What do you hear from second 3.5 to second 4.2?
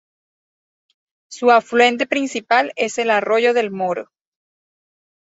del Moro.